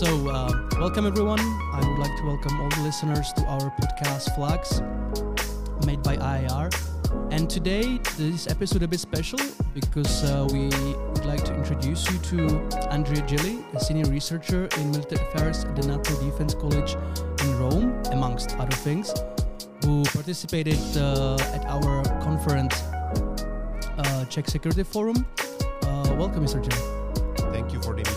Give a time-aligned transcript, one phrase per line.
[0.00, 1.40] So, uh, welcome everyone.
[1.40, 4.80] I would like to welcome all the listeners to our podcast Flux,
[5.84, 6.72] made by IIR.
[7.30, 9.38] And today, this episode a bit special
[9.74, 12.46] because uh, we would like to introduce you to
[12.90, 16.96] Andrea Gilli, a senior researcher in military affairs at the NATO Defense College
[17.42, 19.12] in Rome, amongst other things,
[19.84, 22.80] who participated uh, at our conference,
[23.98, 25.26] uh, Czech Security Forum.
[25.82, 26.64] Uh, welcome, Mr.
[26.64, 27.52] Gilli.
[27.52, 28.09] Thank you for the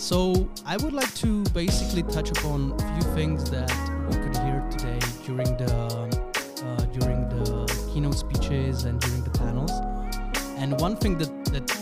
[0.00, 3.70] so I would like to basically touch upon a few things that
[4.08, 5.72] we could hear today during the
[6.64, 9.70] uh, during the keynote speeches and during the panels.
[10.56, 11.79] And one thing that that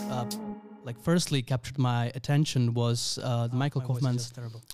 [0.85, 4.31] like firstly captured my attention was uh, the Michael Kofman's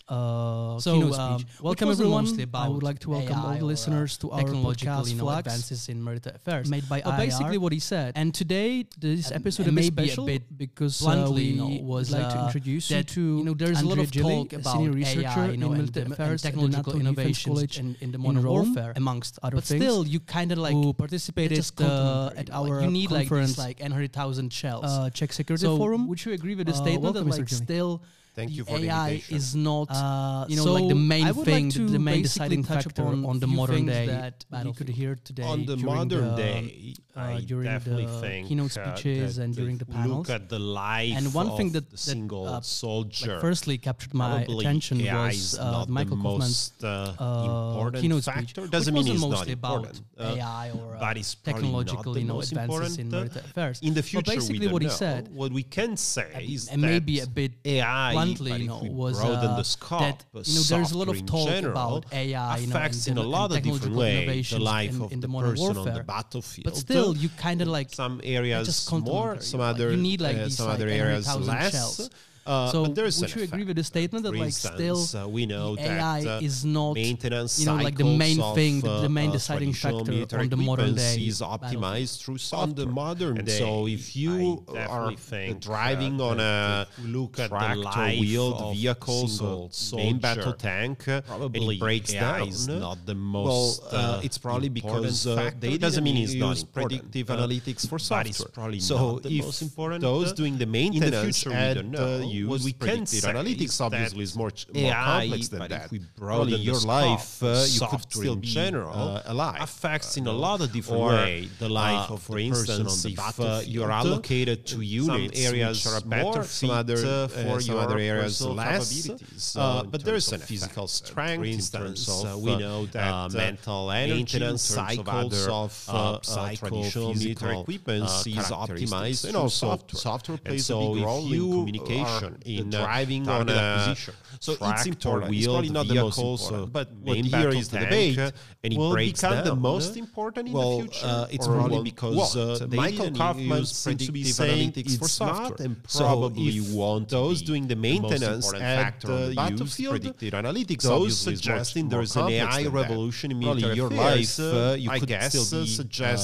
[0.08, 1.48] uh, So, keynote um, speech.
[1.62, 2.28] Welcome everyone.
[2.54, 5.24] I would like to welcome all the uh, listeners to our technological podcast you know,
[5.24, 6.70] Flux, advances in military affairs.
[6.70, 8.14] made by But basically what he said.
[8.16, 11.44] And today this And- episode and is maybe a special bit because bluntly, uh, we
[11.74, 14.12] you know, was, like to uh, introduce you to you know, there's a lot of
[14.12, 17.08] talk a about senior AI, researcher you know, in and military and affairs technological Defense
[17.08, 18.94] innovations College in- in the modern warfare.
[18.96, 19.82] amongst other but things.
[19.84, 23.10] still, you kind of like who participated uh, at you know, like our you need
[23.12, 24.86] like conference, like N thousand shells.
[24.86, 26.08] uh, Czech Security so Forum.
[26.10, 28.02] would you agree with the Uh, statement that like still
[28.36, 29.36] Thank the you for the AI invitation.
[29.38, 32.64] is not Uh, you know so like the main thing, like to the main deciding
[32.64, 36.28] touch factor upon on the modern day that we could hear today On the modern
[36.36, 39.86] the, day, uh, I during definitely the think keynote uh, speeches that and during the
[39.86, 40.28] panels.
[40.28, 43.34] Look at the life And one of thing that- the that, single uh, soldier.
[43.34, 47.14] Like firstly captured my probably attention AI was uh, not Michael the Kofman's most uh,
[47.20, 48.68] uh, important keynote speech, factor.
[48.68, 50.04] Doesn't which mean wasn't it's not mostly about important.
[50.20, 53.06] Uh, AI or uh, but it's probably not technological the you know most advances in
[53.08, 53.78] important, uh, military affairs.
[53.88, 56.88] in the future, basically what he said, What we can say and- is and that
[56.88, 60.92] maybe a bit AI, bluntly, you know, was uh, the scope, that you know there's
[60.92, 63.96] a lot of talk general about AI, you know, affects in a lot of different
[63.96, 65.94] ways the life in, of in the the modern person warfare.
[65.94, 66.66] on the battlefield.
[66.66, 69.92] But still, you kind of like some just areas more, some you know, like other
[69.92, 71.72] you need, like, uh, these, some like, other areas less.
[71.72, 72.10] shells.
[72.46, 74.76] Uh, so but would you agree with the statement that like instance,
[75.10, 78.04] still uh, we know the that AI uh, is not maintenance you know like the
[78.04, 82.38] main thing, the, the main uh, deciding factor on the modern day is optimized through
[82.38, 82.70] software.
[82.70, 83.58] On the modern And day.
[83.58, 85.12] so if you are
[85.60, 91.80] driving on a look at tractor wheeled vehicle, so main battle tank, and probably it
[91.80, 92.48] breaks AI down.
[92.48, 96.36] is not the well, most, uh, uh, it's probably because uh, they Doesn't mean it's
[96.36, 98.28] not predictive analytics for but software.
[98.28, 101.50] it's probably so not the if most important, those doing the in the maintenance future
[101.50, 102.35] we don't know.
[102.36, 105.86] Used What we can predictive say analytics obviously is more, ch- more complex than that.
[105.86, 109.58] if we broaden your life, uh, you could still be general, uh, alive.
[109.62, 113.06] affects uh, in a lot of different or, way the life uh, of for instance,
[113.06, 117.28] on the if uh, you're allocated to units some areas are better, fit, other uh,
[117.28, 119.10] for some your other areas less.
[119.56, 121.08] Uh, uh, but there's terms an physical effect.
[121.10, 125.48] strength, For in instance, uh, we uh, know that, uh, uh, mental energy, of cycles
[125.48, 130.00] of, uh, uh, uh, traditional military equipment uh, is optimized and also software.
[130.00, 133.54] software plays so a big role in communication, are in the uh, driving on a
[133.54, 134.14] acquisition.
[134.40, 135.34] So it's important.
[135.34, 138.32] It's probably not the most important, so but what here the debate, uh,
[138.64, 139.62] and it will breaks become the down.
[139.62, 144.12] most important in the well, future, Uh, it's probably because uh, Michael Kofman seems to
[144.12, 145.50] be saying analytics for it's software.
[145.50, 149.28] not, and So probably if want those doing the maintenance important had, factor on uh,
[149.30, 153.90] the battlefield, predictive analytics, those is suggesting there's an complex AI revolution in military your
[153.90, 155.70] life, uh, you I could guess, still uh, be,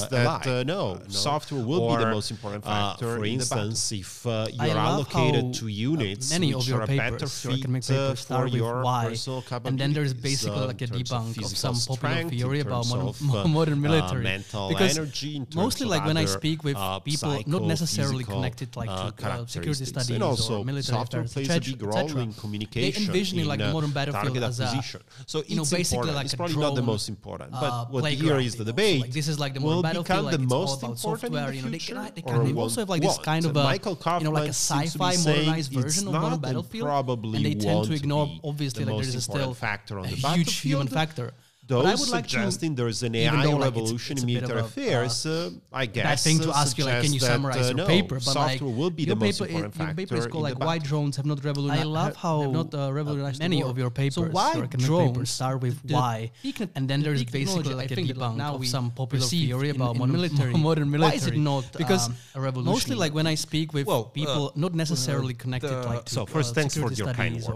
[0.06, 3.16] uh, that uh, no, uh, software will be the most important uh, factor.
[3.16, 6.86] for the instance, if uh, you're allocated to uh, units many of your are a
[6.86, 9.14] better papers, your academic uh, papers for start with your why,
[9.64, 12.86] and then there's basically uh, like a terms of debunk of some popular theory about
[12.92, 14.22] modern, uh, modern uh, military.
[14.22, 18.24] mental because energy, in terms mostly like when I speak with uh, people not necessarily
[18.24, 21.70] connected like uh, to uh, security studies and also or military software affairs, plays a
[21.70, 23.02] big role in communication.
[23.04, 24.82] envisioning, like, in, the uh, modern battlefield as a,
[25.26, 28.38] so you know, basically like it's probably not the most important, but uh, what here
[28.38, 29.12] is the debate.
[29.12, 31.48] this is like the modern battlefield, like the it's all most about important software.
[31.50, 33.64] in You know, they can, they, can, they also have like this kind of a
[33.64, 36.40] Michael you know like a seems to be sci-fi modernized it's version of not modern
[36.40, 40.08] battlefield, probably and they tend to ignore obviously like there most still factor on a
[40.08, 41.32] the huge human factor.
[41.64, 44.16] Those But I would like to suggesting there's an even AI though, like, it's- revolution
[44.16, 46.04] it's in a bit military a, affairs, uh, I guess.
[46.04, 47.86] bad thing to uh, ask you like can you suggests that, summarize uh, your no,
[47.86, 50.42] paper but software like will be the most paper, important is, your paper is called
[50.42, 53.62] like why drones have not revolutionized I love how uh, not uh, revolutionized the many
[53.62, 55.30] of your papers So why drones?
[55.30, 58.08] start with The why peak- and then there's peak basically technology, like I a think
[58.08, 60.52] that debunk now of some popular perceive theory about in modern military.
[60.54, 62.72] modern Why military is it not, because um, a revolution?
[62.72, 66.14] mostly like when I speak with Well, people uh, not necessarily connected the- like to
[66.14, 67.36] so first, uh, thanks for your kind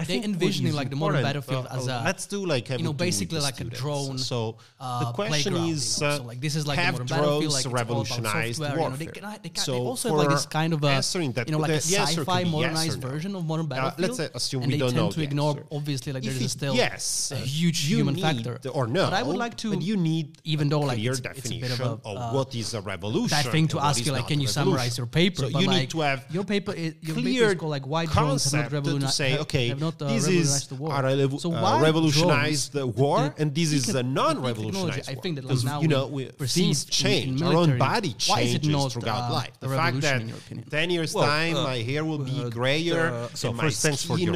[0.00, 2.78] I they think envisioning like the modern battlefield uh, as a let's do like you
[2.78, 3.78] know basically like students.
[3.78, 4.18] a drone.
[4.18, 7.52] So uh, the question is, you so like this is like have the modern battlefield,
[7.52, 8.84] like revolutionized software, warfare.
[8.84, 10.86] You know, they, can, they, can, so they also have like this kind of a
[10.86, 13.08] that, you know like a sci-fi modernized yes no.
[13.08, 14.10] version of modern battlefield.
[14.10, 17.36] Uh, let's assume and we don't know to ignore obviously like there's still yes a
[17.36, 19.04] huge human factor or no.
[19.04, 22.54] But I would like to you need even though like it's, definition of, uh, what
[22.54, 23.36] is a revolution.
[23.36, 25.46] That thing to ask you like can you summarize your paper?
[25.46, 26.74] You need to have your paper.
[26.74, 29.14] Your paper is called like why drones have not revolutionized.
[29.14, 30.90] Say okay not uh, this is the war.
[30.90, 35.16] Revo- so uh, revolutionized the war, and this is a non-revolutionized war.
[35.16, 37.40] I think that like now you know we, things change.
[37.40, 39.52] In, Our own body changes not, throughout uh, life.
[39.60, 40.22] The fact that
[40.70, 44.32] ten years well, time my hair will be grayer, so my skin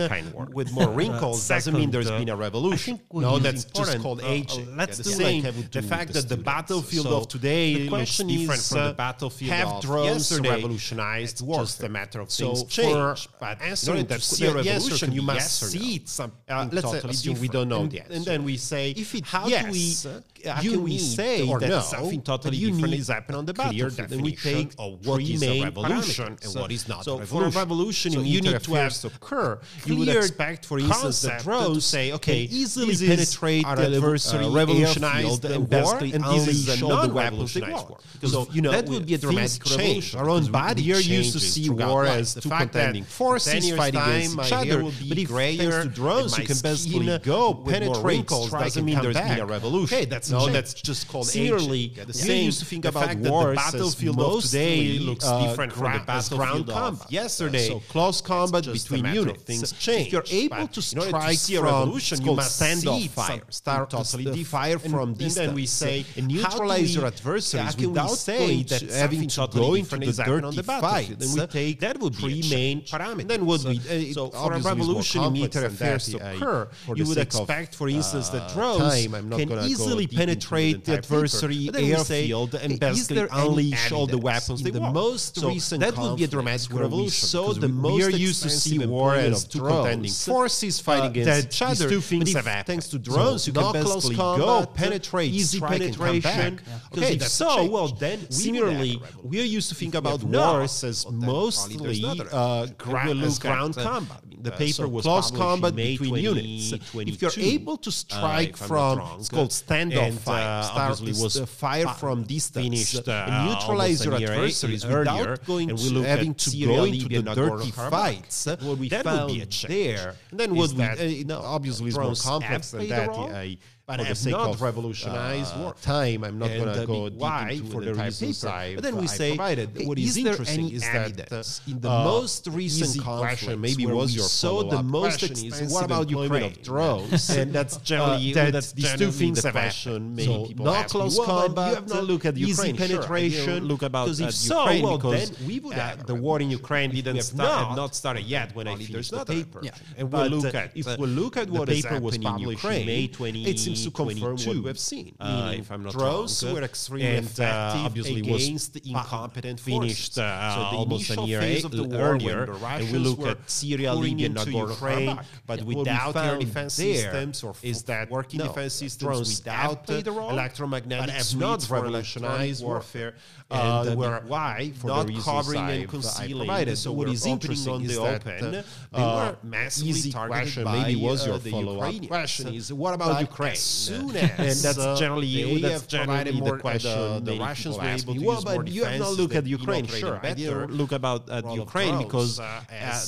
[0.53, 3.00] with more wrinkles doesn't mean there's been a revolution.
[3.12, 4.77] No, that's just called aging.
[4.77, 8.95] Let's do the fact that the battlefield of today the question looks different from the
[8.95, 11.65] battlefield have drones yesterday revolutionized warfare.
[11.65, 13.29] Just a matter of things change.
[13.39, 14.23] But answering that
[14.55, 17.41] revolution, you must yes seed something uh, let's totally say assume different.
[17.41, 18.12] we don't know and, the answer.
[18.12, 21.69] and then we say if it how yes, do we how can we say that
[21.69, 25.43] no, something totally different is happening on the battlefield then we take of what is
[25.43, 27.50] a revolution and so, what is not so a revolution.
[27.50, 31.23] for a revolution so you need to have to occur you would expect for instance
[31.23, 37.06] that drones say okay easily penetrate the uh, adversary revolutionize and basically and unleash all
[37.06, 37.99] the weapons they war.
[38.20, 41.40] because you know that would be a dramatic revolution our own body you're used to
[41.40, 44.82] see war as two contending forces fighting against each other
[45.26, 49.29] believe to drones, you can basically go penetrate doesn't mean there's back.
[49.29, 49.99] been a revolution.
[49.99, 53.06] Hey, that's no, that's just called Similarly, yeah, the same, used to think the about
[53.06, 56.71] fact wars that the battlefield of today uh, looks uh, different from the battlefield ground
[56.71, 57.67] of yesterday.
[57.67, 60.06] Uh, so close combat between units, things so change.
[60.09, 63.91] If you're able to strike in order to a revolution, you must standoff fire, start
[63.91, 65.47] totally from distance.
[65.47, 70.23] And we say and neutralize your adversaries without say that having to go into the
[70.25, 71.21] dirty battlefield.
[71.21, 73.29] Then we take that would be three main parameters.
[73.29, 74.12] Then would we?
[74.12, 78.55] so for a revolution actually military affairs occur, you would expect, for instance, that uh,
[78.55, 84.94] drones can easily penetrate the adversary airfield and basically unleash all the weapons they want.
[84.94, 87.28] The most so recent that would be a dramatic revolution.
[87.28, 91.11] So the most we are used to see war as two contending forces uh, fighting
[91.11, 91.88] against each other.
[91.88, 92.66] Two things have happened.
[92.66, 96.61] Thanks to drones, you can basically go penetrate, easy penetration.
[96.96, 102.02] Okay, so well then similarly we are used to think about wars as mostly
[102.32, 104.20] uh, ground combat.
[104.40, 106.73] The paper was close combat between 20, units.
[106.95, 110.62] If you're able to uh, strike uh, from, wrong, it's called standoff and, uh, fire,
[110.65, 115.79] start was fire from distance, finished, and uh, neutralize your adversaries earlier, without going and
[115.79, 118.47] to having to go into the dirty fights.
[118.47, 119.31] What we found
[119.69, 124.15] there, and then what we, obviously, it's more complex than that but for I'm the
[124.15, 127.85] sake not of revolutionized uh, time, I'm not going to go why deep into for
[127.85, 128.75] the, the paper.
[128.77, 129.87] But then we I say, provided.
[129.87, 134.17] What is, is interesting is that uh, in the uh, most recent question, maybe was
[134.17, 138.51] your so the most extensive what about Ukraine of drones, and that's uh, generally uh,
[138.51, 139.75] that's, these two things the have.
[140.15, 141.69] Many so people not close combat.
[141.69, 143.65] You have not look at Ukraine penetration.
[143.65, 144.99] Look about because so, well
[145.47, 149.11] we would uh, the war in Ukraine didn't start not started yet when I finished
[149.11, 149.61] the paper,
[149.99, 153.09] and we uh, look at if we look at what the paper was published May
[153.09, 155.15] 20 seems to confirm what we have seen.
[155.21, 156.55] Uh, if I'm not drones wrong.
[156.55, 160.19] were extremely and, uh, effective obviously against was incompetent finished, forces.
[160.19, 162.93] Uh, so the almost initial a year phase of the war earlier, when the Russians
[162.93, 165.65] we look at Syria, Libya, Nagorno-Karabakh, but yeah.
[165.65, 171.06] without air defense systems or is that working no, defense systems without the role, electromagnetic
[171.06, 173.15] but have not revolutionized warfare,
[173.50, 176.76] uh, and uh, were why for not covering and concealing.
[176.76, 181.38] So what is interesting on the open, they were massively targeted by maybe was your
[181.38, 183.57] follow-up question is what about Ukraine?
[183.64, 187.25] soon as and that's uh, generally that's generally the uh, question.
[187.25, 189.47] The, the Russians were able to well, use but more you have not looked at
[189.47, 189.87] Ukraine.
[189.87, 192.61] Sure, I didn't look about uh, at Ukraine because uh,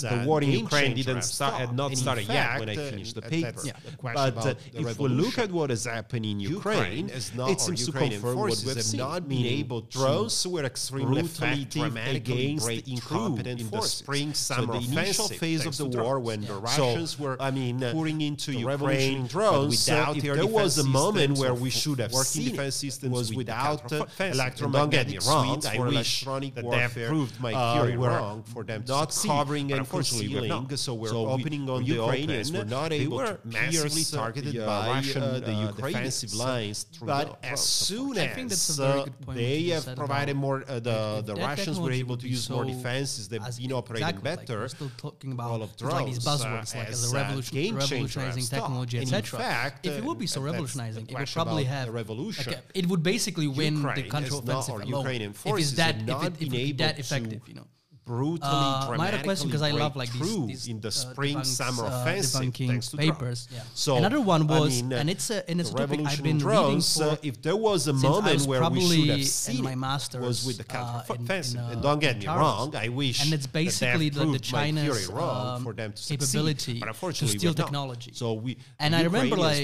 [0.02, 3.62] the war in Ukraine didn't start had not started yet when I finished the paper.
[4.02, 8.62] But if we look at what is happening in Ukraine, it seems to confirm what
[8.66, 8.94] we've.
[8.96, 14.80] Not been able drones were extremely effective against the incompetent in the spring summer so
[14.80, 19.26] the initial phase of the war when the Russians were I mean pouring into Ukraine
[19.26, 22.78] drones without their there was a moment where we should have working seen defense it,
[22.78, 26.62] systems was without uh, electromagnetic And don't get me suites wrong, for I electronic wish
[26.62, 27.08] that warfare.
[27.08, 30.76] proved my uh, theory wrong for them to not covering and concealing.
[30.76, 34.54] So we're opening on the Ukrainians were not They able were to massively uh, targeted
[34.54, 38.48] the, uh, by Russian, uh, the uh, defensive lines But as drones, soon I think
[38.50, 41.78] that's a as very uh, good point they have provided more, uh, the the Russians
[41.78, 43.28] were able to use more defenses.
[43.28, 44.58] They've been operating better.
[44.60, 47.54] we're still talking about All of it's like these buzzwords uh, like as a revolution,
[47.54, 49.38] game revolutionizing technology, And in etc.
[49.38, 52.52] fact, if it uh, would be so revolutionizing, it would probably have the revolution.
[52.52, 55.00] like, a- it would basically win the Ukraine not- counteroffensive or alone.
[55.02, 57.66] Ukrainian if it's that if it, if that effective, you know
[58.06, 60.90] brutally uh, dramatically my other question because I love like these, these, in the uh,
[60.92, 63.48] spring debunks, summer uh, offensive thanks to papers.
[63.52, 63.62] Yeah.
[63.74, 66.22] So another one was, I mean, uh, and it's a, and it's a topic I've
[66.22, 67.26] been drones, reading for.
[67.26, 70.46] Uh, if there was a moment was where we should have seen my master's, was
[70.46, 73.24] with the counteroffensive, uh, and don't get me wrong, I wish.
[73.24, 77.38] And it's basically that the China's wrong um, for them to capability but unfortunately, to
[77.40, 78.12] steal technology.
[78.14, 79.58] So we and I remember like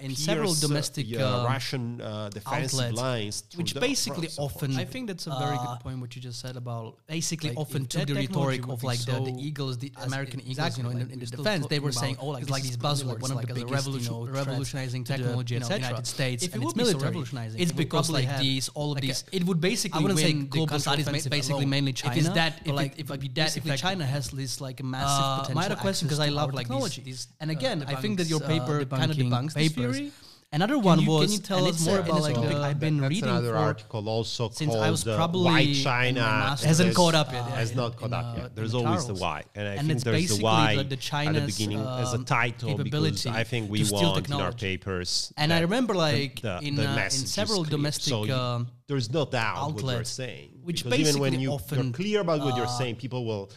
[0.00, 1.98] in several domestic Russian
[2.32, 6.40] defensive lines, which basically often I think that's a very good point what you just
[6.40, 10.40] said about basically like often took the rhetoric of like so the, Eagles, the American
[10.40, 12.76] Eagles, you know, like in, in the defense, they were saying, oh, like, like these
[12.76, 16.48] buzzwords, one of like the biggest, revolution, you know, revolutionizing technology in the United States
[16.52, 17.04] and its military.
[17.04, 19.98] revolutionizing, it's because like these, all of these, it would basically.
[19.98, 22.16] I wouldn't say global studies, basically mainly China.
[22.16, 22.60] If that,
[22.96, 25.58] if it be that, if China has this like uh, massive potential.
[25.58, 28.40] I had a question, because I love like and uh, again, I think that your
[28.40, 30.12] paper uh, kind of debunks this theory.
[30.54, 31.24] Another can one you, was.
[31.24, 34.70] Can you tell us more about like the, I've been reading another article also since
[34.70, 37.42] called I was uh, probably Why China hasn't caught up yet.
[37.42, 38.56] Uh, has not caught up uh, yet.
[38.56, 41.80] There's always the why, and I think there's the why the, the at the beginning
[41.80, 45.32] as a um, title because I think we want in our papers.
[45.36, 50.04] And I remember like in, uh, several domestic um, there's no doubt outlet, what you're
[50.04, 50.50] saying.
[50.62, 53.50] Which basically even when you, are clear about what you're saying, people will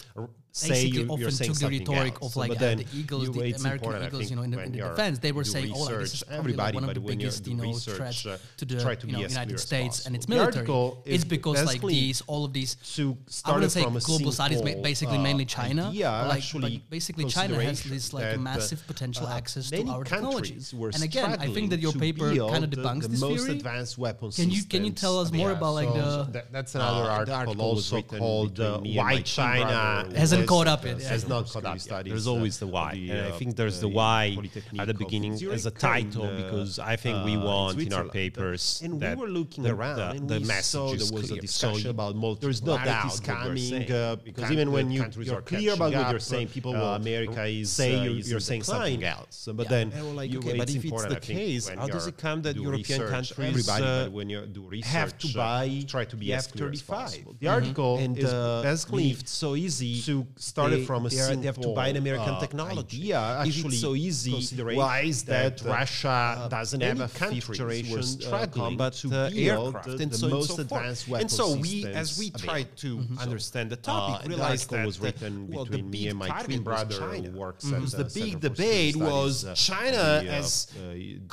[0.57, 2.31] say you, often took the rhetoric else.
[2.31, 5.19] of like uh, the Eagles, the American Eagles, think, you know, in, in the defense,
[5.19, 8.37] they were saying, "Oh, this is everybody, one of the biggest, you know, threats uh,
[8.57, 10.67] to the to you know, United States and its military."
[11.05, 15.45] It's because like these, all of these, to start I say global studies, basically mainly
[15.45, 20.73] China, yeah, like basically China has this like massive potential access to our technologies.
[20.73, 23.57] And again, I think that your paper kind of debunks this theory.
[23.57, 24.35] Advanced weapons.
[24.35, 26.43] Can you can you tell us more about like the?
[26.51, 30.83] That's another uh, article also called "Why China." Has an caught uh, up.
[30.85, 31.77] Has not caught up.
[32.03, 32.93] There's always the why.
[32.93, 34.37] The, and I think uh, there's the why
[34.79, 38.81] at the beginning as a title because I think we uh, want in our papers
[38.83, 42.63] and we were looking around the, the message there was a discussion about multiple there's
[42.63, 43.79] no doubt coming
[44.23, 48.07] because even when you are clear about what you're saying people will America is say
[48.07, 49.47] you're saying something else.
[49.53, 53.69] But then but if it's the case how does it come that European countries
[54.11, 58.23] when you do research have to buy try to be as 35 the article and
[58.23, 61.73] uh, has it's so easy to started they, from a they, simple, they have to
[61.73, 62.97] buy an American uh, technology.
[62.97, 64.33] Yeah, actually, so easy?
[64.75, 69.97] Why is that, uh, Russia uh, doesn't have a confederation struggling uh, to uh, aircraft
[69.97, 71.39] the, and so most and so advanced weapons?
[71.39, 73.23] And so we, as we try to mm -hmm.
[73.25, 76.99] understand the topic, uh, realized that was written well, between me and my twin brother
[77.01, 77.63] who works.
[77.65, 77.97] Mm -hmm.
[78.03, 80.49] The big debate was uh, China uh, has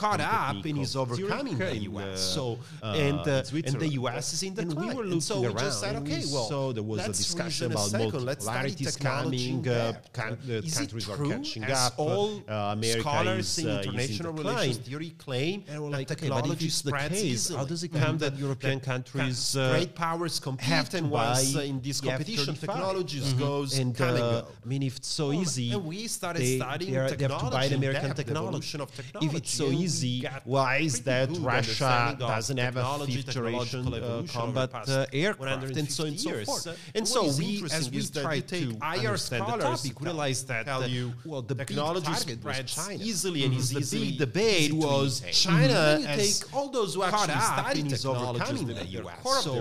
[0.02, 2.18] caught up and is overcoming the U.S.
[2.36, 2.44] So
[2.82, 3.20] and
[3.68, 4.24] and the U.S.
[4.34, 5.72] is in the and we were looking around.
[6.52, 9.68] So there was a discussion about multipolarity is coming.
[9.68, 11.94] Uh, can, uh, is countries are catching up.
[11.98, 16.90] All uh, scholars is, in uh, international in relations theory claim that like, technology okay,
[16.90, 17.58] the case, easily.
[17.58, 21.80] how does it come that European countries, uh, great powers, compete and once uh, in
[21.80, 23.46] this competition, technologies mm -hmm.
[23.46, 23.94] goes and
[24.64, 27.24] I mean, if it's so oh, easy, and we started they, studying they, are, they
[27.28, 28.78] have to buy American technology.
[28.96, 29.26] technology.
[29.26, 33.82] If it's so easy, why is that Russia doesn't have a fifth generation
[34.28, 34.70] combat
[35.12, 36.78] aircraft and so on and so forth?
[36.94, 40.88] And so we, as we try to you IR understand the topic, realize that tell
[40.88, 43.02] you well the technology spreads China.
[43.02, 43.46] easily mm -hmm.
[43.46, 43.78] and mm-hmm.
[43.78, 44.10] easily.
[44.16, 45.10] The big debate was
[45.44, 45.80] China.
[45.98, 46.16] Mm -hmm.
[46.22, 49.22] take all those who actually studied is overcoming the U.S.
[49.46, 49.52] So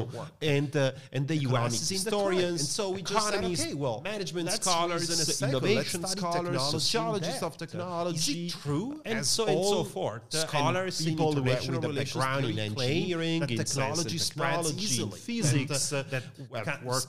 [0.56, 1.90] and uh, and the U.S.
[1.90, 7.58] historians, and so we just said, okay, well, management scholars and innovation scholars, sociologists of
[7.58, 10.22] technology, true, and so and so forth.
[10.30, 16.24] Scholars, people with a background in engineering, in technology, technology, physics, uh, uh, that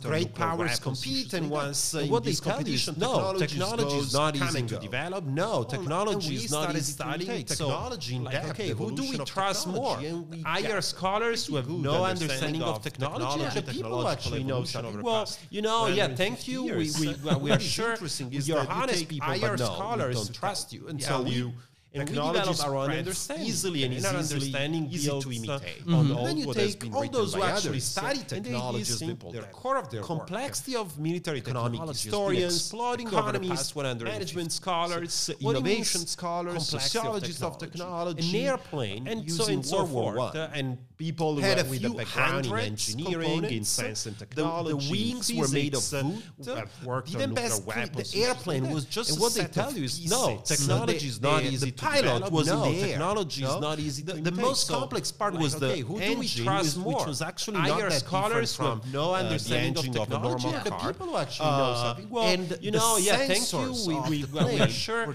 [0.03, 4.77] great powers compete, and once saying what these competition no technology is not easy to
[4.79, 5.25] develop.
[5.25, 7.47] No, technology is not easy to take.
[7.47, 8.51] Technology in depth.
[8.51, 9.99] Okay, who do we trust more?
[10.59, 14.65] IR scholars who have no understanding of technology, the people actually know.
[15.03, 16.65] Well, you know, yeah, thank you.
[16.65, 16.91] We
[17.41, 17.97] we are sure.
[18.31, 21.53] You're honest people, but no, scholars trust you, and so you
[21.95, 23.47] and technologies around understanding.
[23.47, 25.81] easily and, and easily, understanding easy uh, to imitate.
[25.87, 26.25] Uh, mm -hmm.
[26.27, 30.87] Then you take all those who actually study technologies, the core of their complexity work.
[30.93, 33.75] of military economic historians, exploiting economists,
[34.15, 40.35] management scholars, so innovation scholars, sociologists of technology, an airplane, and so in so forth,
[40.35, 44.63] uh, and people had a with few a background in engineering, in science and The-
[44.63, 46.49] the wings in were made of physics, wood.
[46.59, 48.13] uh, worked Didn't on best weapons.
[48.13, 51.67] the airplane was just and what they tell you is no, technology is not easy
[51.67, 54.75] the to pilot was no, the technology is not easy The- to the most So,
[54.79, 57.93] complex part was the okay, who do we engine, trust which- was actually not that
[58.01, 60.49] scholars different who have from, no uh, the understanding of engine of a technology.
[60.65, 62.11] the people who actually know Uh, something.
[62.11, 63.59] Well, and you the know, yeah, thanks you.
[63.89, 65.15] We, of we, the well, we are plane sure were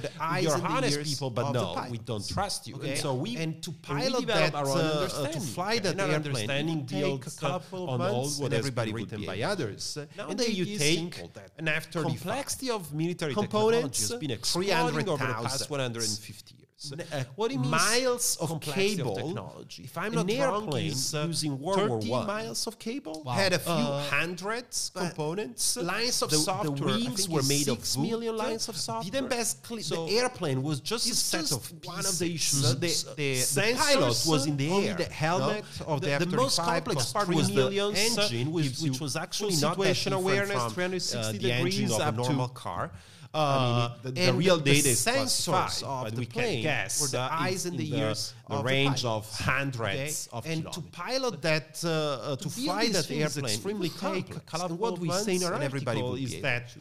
[5.69, 9.97] try that and understanding builds on all what everybody written by others.
[10.17, 11.21] Now and then you take
[11.57, 16.68] an after complexity of military components, has been exploding over the past 150 years.
[16.79, 17.71] Uh, uh, what do you mean?
[17.71, 19.17] Miles of cable.
[19.17, 19.83] Of technology.
[19.83, 22.27] If I'm not wrong, is uh, using World 30 War One.
[22.27, 23.33] miles of cable wow.
[23.33, 25.75] had a few uh, hundreds components.
[25.75, 26.75] Lines of the, software.
[26.75, 29.11] The wings were made of six million lines of software.
[29.11, 32.61] Didn't basically so the airplane was just a set just of one of the issues.
[32.75, 34.93] The, the, the pilot was in the air.
[34.95, 35.85] The helmet no?
[35.85, 39.75] of the, the, the most complex part was the engine, which, which was actually not
[39.75, 42.91] situation awareness, uh, 360 degrees up to normal car.
[43.31, 46.63] Uh, I mean, uh, the, the real data the is sensors of the we plane,
[46.63, 50.37] guess, or the uh, eyes and the, ears, the, range of hundreds okay?
[50.37, 50.83] of and kilometers.
[50.83, 54.63] to pilot that, uh, uh to, to fly that airplane, is extremely complex.
[54.63, 56.75] And what we say in our article is that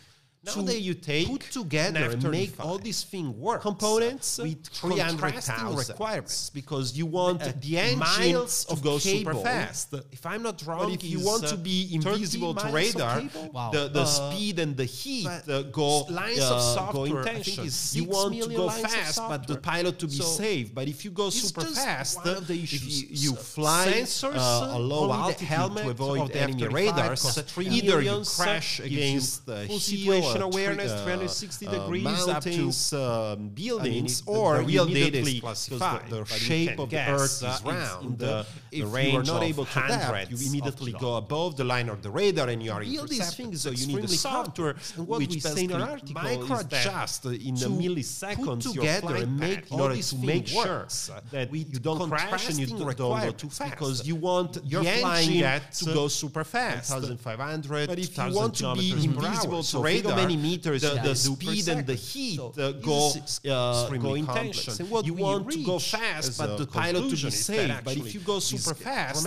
[0.54, 3.62] to you take put together and make all these things work.
[3.62, 9.32] Components with 300,000 requirements because you want uh, the engine miles to go cable.
[9.32, 9.94] super fast.
[10.12, 13.70] If I'm not wrong, if you want uh, to be invisible to radar, wow.
[13.70, 17.28] the, the uh, speed and the heat uh, uh, go lines of software.
[17.28, 20.74] I think you want to go fast, but the pilot to be so safe.
[20.74, 25.84] But if you go super fast, If you, fly sensors, uh, a low altitude helmet
[25.84, 27.22] to avoid enemy radars,
[27.58, 34.22] either you crash against the hill situation awareness, uh, 360 uh, degrees, mountains, um, buildings,
[34.26, 36.10] I mean, or the real data is classified.
[36.10, 38.18] The, the shape of the Earth is round.
[38.18, 42.02] The, if you are not able to that, you immediately go above the line of
[42.02, 43.62] the radar and you are build these things.
[43.62, 47.68] So you need the software, which we say in our article, micro adjust in the
[47.68, 50.86] milliseconds together and make in order to make sure
[51.30, 55.30] that we don't crash and you don't go too fast because you want your flying
[55.30, 60.17] jet to go super fast, 1,500, but if you want to be invisible to radar,
[60.20, 63.12] many meters the, the speed and the heat so uh, go
[63.50, 64.72] uh, go in tension.
[65.04, 67.80] you want to go fast, but the pilot to be safe.
[67.84, 69.26] But if you go super fast,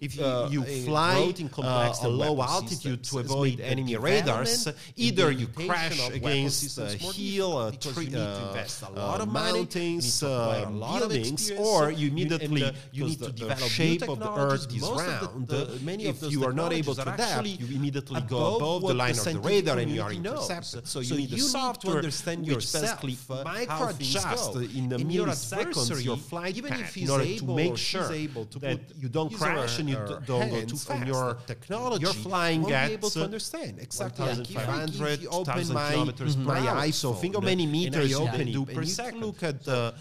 [0.00, 5.46] if you, uh, you fly uh, a low altitude to avoid enemy radars, either you
[5.48, 13.04] crash against uh, uh, a hill, a tree, of mountains, buildings, or you immediately you
[13.04, 15.82] need to develop shape of the Earth is round.
[15.82, 19.24] Many if you are not able to adapt, you immediately go above the line of
[19.24, 21.98] the radar and you are in so, so, you have need you the software, to
[21.98, 26.94] understand which yourself, basically uh, microadjust in the in milliseconds your, flying flight even if
[26.94, 29.96] he's in order able to make sure able to that you don't crash and you
[30.26, 31.06] don't go too fast.
[31.06, 34.26] Your technology, you're flying won't at be able to uh, understand exactly.
[34.26, 36.44] Like if I give you open my, mm-hmm.
[36.44, 39.20] my think how many meters you can do per second.
[39.20, 39.94] Look at the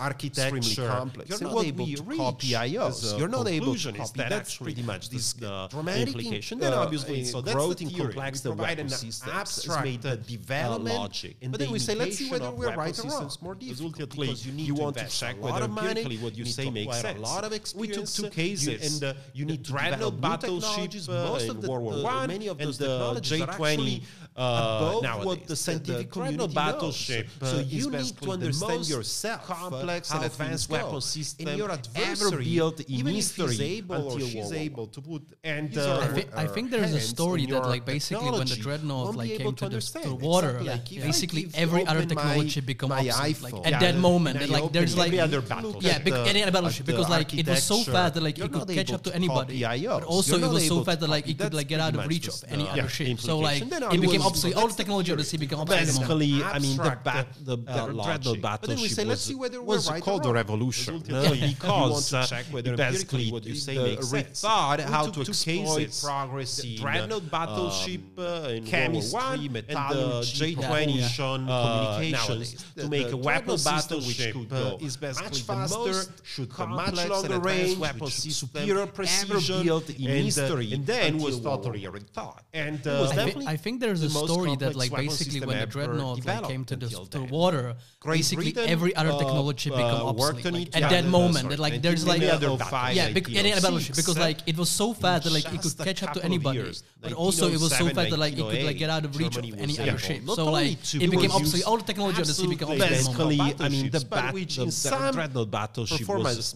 [0.00, 1.10] architecture.
[1.26, 3.18] You're not able to copy IOs.
[3.18, 4.22] You're not able to copy.
[4.28, 6.58] That's pretty much this dramatic implication.
[6.58, 8.12] Then uh, obviously, so that's the theory.
[8.12, 8.88] Complex the provide an
[9.58, 11.36] us made the development logic.
[11.42, 13.30] And but the then we say, let's see whether we're right or wrong.
[13.42, 16.16] More ultimately, because you need you to want to check a lot of money.
[16.18, 17.18] What you, you say makes sense.
[17.18, 18.18] A lot of experience.
[18.18, 21.62] We took two cases, you, and uh, you need to develop battleship uh, most of
[21.62, 24.02] the, World War One, many of those and the J20
[24.36, 25.26] uh, nowadays.
[25.26, 27.28] what the scientific the community battleship.
[27.40, 32.44] Knows, so you need to understand yourself complex and advanced weapon system and your adversary
[32.44, 36.46] built even if he's able or she's able to put and uh, I, th- I,
[36.46, 40.14] think there's a story that like basically when the dreadnought like came to, the, to
[40.14, 40.68] water exactly.
[40.68, 41.02] like yeah.
[41.04, 41.64] basically yeah.
[41.64, 45.40] every other technology become obsolete like at yeah, that moment and, like there's like other
[45.40, 48.52] battleship yeah bec- any other battleship because like it was so fast that like it
[48.52, 51.54] could catch up to anybody but also it was so fast that like it could
[51.54, 54.56] like get out of reach of any other ship so like it became obsolete.
[54.56, 55.86] All the technology of the CB became obsolete.
[55.86, 59.62] Basically, I mean, the, ba- the, uh, the, the battleship but say, let's see whether
[59.62, 61.02] was right called the revolution.
[61.08, 64.42] No, because uh, check whether basically what you say makes sense.
[64.42, 71.46] How to exploit progress um, um, uh, in uh, dreadnought battleship in chemistry, metal, J20
[71.46, 77.78] communications to make a weapon battleship uh, is basically the most should much longer range
[77.78, 80.72] weapon system superior precision built in history.
[80.72, 82.40] And then was totally rethought.
[82.52, 86.76] And I think there's a story that like basically when the dreadnought like, came to
[86.76, 91.50] the, water, Great basically Britain, every other technology uh, became obsolete like, at that moment.
[91.50, 95.32] That like there's like yeah, any other battleship because like it was so fast that
[95.32, 96.64] like it could catch up to anybody,
[97.00, 99.36] but also it was so fast that like it could like get out of reach
[99.36, 100.22] of any other ship.
[100.28, 101.64] So like it became obsolete.
[101.66, 103.60] All the technology on the sea became obsolete.
[103.60, 106.54] I mean the battle, the dreadnought battleship was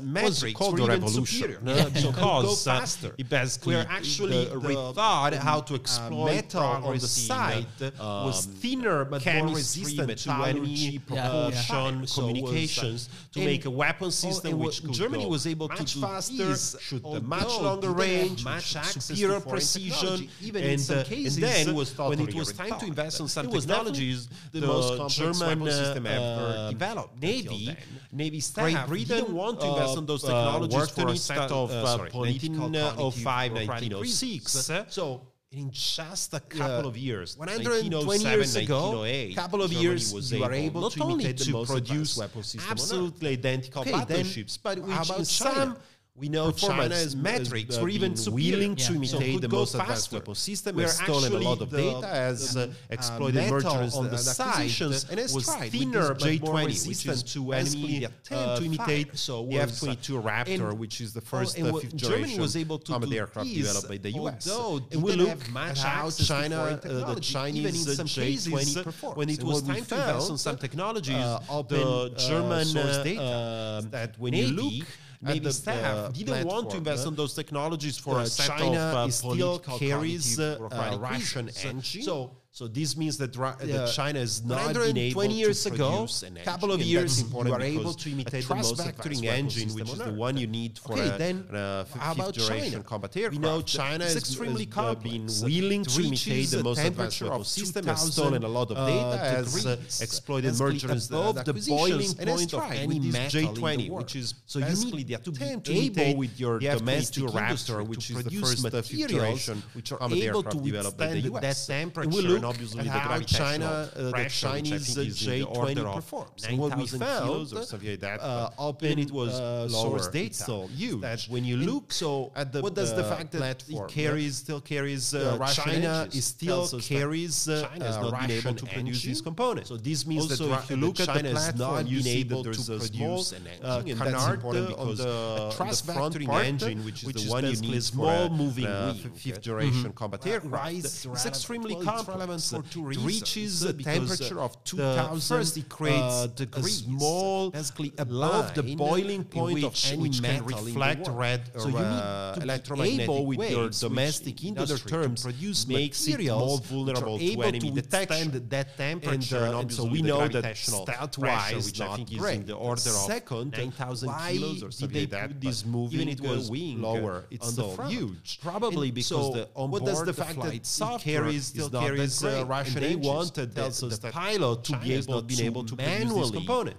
[0.55, 2.87] called the revolution because uh,
[3.19, 7.67] it basically we actually rethought how to exploit metal on the sea side
[8.01, 12.07] um, was thinner but more resistant to enemy propulsion, yeah.
[12.15, 16.01] communications, so to make a weapon oh, system oh, which Germany was able to do
[16.01, 21.37] faster, shoot much longer range, much superior precision, even and, in some uh, cases.
[21.37, 25.71] then was when it was time to invest on some technologies, the, most complex weapon
[25.71, 27.21] system ever uh, developed.
[27.21, 27.77] Navy,
[28.13, 31.51] Navy staff, Great Britain didn't want to invest on those uh, technologies for a set
[31.51, 34.71] of uh, sorry, 1905, 1906.
[34.89, 35.23] So
[35.57, 40.41] in just a couple of years, 120 years ago, a couple of Germany years, you
[40.41, 42.21] were able not to only to produce
[42.69, 45.27] absolutely identical okay, partnerships, then, but which in China?
[45.27, 45.77] some
[46.17, 47.71] we know China metrics.
[47.71, 49.35] Is, uh, We're even willing to imitate yeah.
[49.35, 50.77] so the most advanced weapon system.
[50.77, 54.11] We're stolen a lot of the, data, as uh, uh exploited uh, mergers on the,
[54.11, 58.65] the and has was tried thinner but J20, more resistant to enemy attempt uh, to
[58.65, 62.23] imitate so the F-22 uh, Raptor, which is the oh, first uh, well, fifth generation
[62.29, 64.47] Germany was able to do aircraft this, developed by the U.S.
[64.93, 69.17] And we look at how China, the Chinese J20 performed.
[69.17, 74.33] When it was time to invest on some technologies, the German data um, that when
[74.33, 74.87] you look
[75.25, 78.95] maybe the, staff didn't want to invest in those technologies for a set China of,
[78.95, 82.03] uh, still carries uh, uh, Russian engine.
[82.03, 83.55] So so this means that, yeah.
[83.67, 87.61] that China is not been able years to ago, an couple of years you are
[87.61, 91.17] able to imitate the most factoring engine, which is the one you need for okay,
[91.17, 92.81] a, then a how about China?
[92.85, 93.35] combat aircraft.
[93.35, 98.13] We know China is extremely been willing to imitate the most advanced weapon system, has
[98.13, 102.15] stolen a lot of uh, data, uh, has uh, exploited mergers uh, above the boiling
[102.15, 107.25] point of any J20, which is so you need to be able with your domestic
[107.25, 112.55] Raptor, which is the first fifth generation which are able to withstand that temperature and
[112.55, 116.45] obviously how China, uh, the Chinese uh, J20 performs.
[116.47, 120.67] And what we found, like that, uh, open, and it was uh, source data so
[120.67, 121.01] huge.
[121.01, 124.37] That when you look, so at the what does the uh, fact that it carries
[124.37, 129.23] still carries uh, China is still carries China is not Russian able to produce these
[129.23, 129.69] components.
[129.69, 132.43] So this means also that if you look at China the platform, you see that
[132.43, 133.25] there's a small
[133.65, 138.95] and that's important because the front engine, which is the one you need small moving
[139.15, 140.31] fifth generation combat mm-hmm.
[140.31, 146.27] aircraft, is extremely complex heavens reaches a uh, temperature of 2000 first it creates uh,
[146.35, 151.81] degrees, small basically above the boiling point of any metal reflect red so you need
[151.81, 157.19] uh, to electromagnetic able with your domestic in other terms produce makes it more vulnerable
[157.19, 158.49] to enemy detection.
[158.49, 162.25] that temperature and, uh, and so we know that stealth wise which I think is
[162.25, 166.21] in the order of second 10000 kilos or something like that this moving even it
[166.21, 167.25] was wing lower.
[167.31, 168.41] it's so huge.
[168.41, 172.87] Probably because the on board the fact that software carries still carries uh, Russian they
[172.93, 173.07] engines.
[173.07, 173.69] wanted the,
[174.01, 176.77] the pilot to China's be able, been able to manually this component.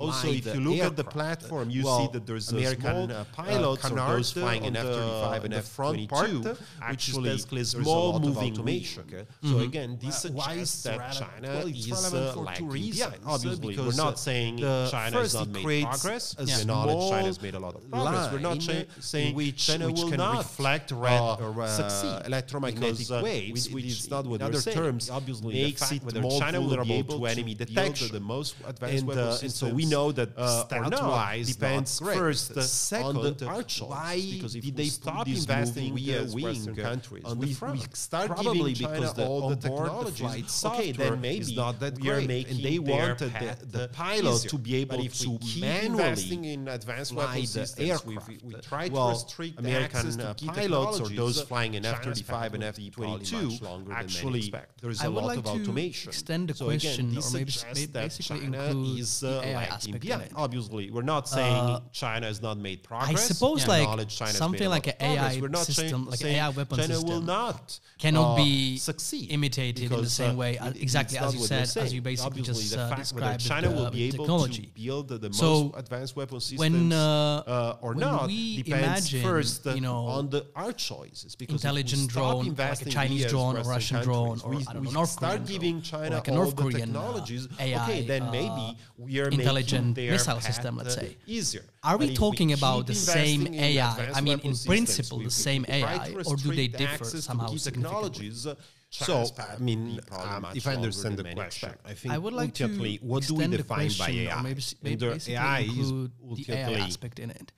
[0.00, 0.90] Oh, also, if you look aircraft.
[0.90, 4.64] at the platform, you well, see that there's American a small uh, pilots uh, flying
[4.66, 9.02] an F-35 and F-22, front part, which is basically small moving automation.
[9.08, 9.22] Okay?
[9.42, 9.52] Mm-hmm.
[9.52, 11.12] So again, this well, why is that?
[11.12, 13.02] China well, is uh, for lacking two reasons.
[13.02, 16.36] Uh, yeah, obviously, because we're not saying China has not made progress.
[16.38, 18.32] A China has made a lot of progress.
[18.32, 18.62] We're not
[19.00, 24.26] saying which China will not reflect uh, red or succeed electromagnetic waves, which is not
[24.26, 24.42] what.
[24.42, 28.12] Obviously, makes it more vulnerable to enemy detection.
[28.12, 29.42] the most advanced weapons.
[29.42, 33.80] And so we know that uh, stealth wise depends first uh, second on the arch
[33.82, 37.24] why because if did they stop investing via wing countries.
[37.24, 41.40] on we, the front, we start probably because the, all the technology okay then maybe
[41.40, 44.50] is not that great making and they wanted the, the pilot easier.
[44.50, 48.88] to be able but to manually investing in advanced weapon systems aircraft, we, we try
[48.88, 52.64] well, to restrict American access uh, to key pilots or those flying in F-35 and
[52.64, 56.08] F-22 actually there is a lot of automation.
[56.08, 60.04] extend the so question again, or maybe basically include is uh, aspect.
[60.04, 63.30] Yeah, obviously, we're not saying uh, China has not made progress.
[63.30, 63.86] I suppose yeah.
[63.86, 67.08] like China something like an AI we're not system, like China, AI weapon China system,
[67.08, 70.58] will not cannot uh, be succeed imitated in the same uh, way.
[70.60, 73.70] It, exactly as you said, as you basically obviously just the uh, fact described China
[73.70, 74.66] will uh, be able technology.
[74.66, 79.66] to build the, the so most advanced weapon systems when, or when not depends first
[79.66, 84.02] you know, on the our choices because intelligent drone, like a Chinese drone, or Russian
[84.02, 87.48] drone, or we, North Korean start giving China North the technologies.
[87.60, 89.44] Okay, then maybe we are making
[89.76, 91.16] their missile system, let's uh, say.
[91.26, 91.64] easier.
[91.82, 94.10] Are we But if talking about the same AI?
[94.14, 98.54] I mean, in principle, the same AI, or do they differ somehow technologies, uh,
[98.90, 101.86] So, I mean, um, if I understand the question, expect.
[101.86, 104.38] I think I would like to ultimately, what do we define by AI?
[104.38, 106.10] or maybe, s- maybe the basically AI is include
[106.46, 107.52] the AI ultimately aspect in it.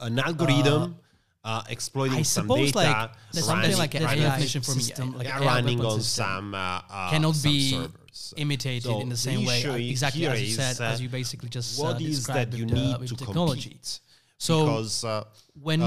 [0.00, 0.96] an algorithm
[1.42, 4.62] uh, exploiting I some data, like there's something running- like an there's AI running- definition
[4.62, 7.50] for me, system, uh, like yeah, AI running on system some uh, uh, cannot some
[7.50, 11.08] be so, imitated so in the same way, exactly as you said, as uh, you
[11.10, 13.70] basically just what uh, is that you need uh, to technology.
[13.70, 14.00] compete.
[14.38, 15.24] So because uh,
[15.60, 15.80] when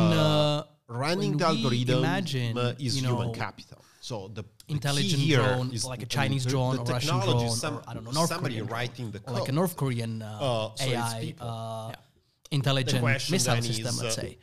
[0.87, 3.83] running when the algorithm imagine, is you know, human capital.
[3.99, 7.77] So the intelligent the drone, is like a Chinese drone the, or Russian drone, some,
[7.77, 9.39] or, I don't know, North somebody Korean writing the code.
[9.39, 11.95] like a North Korean uh, uh, so AI uh, yeah.
[12.51, 14.37] intelligent missile system, is, let's say.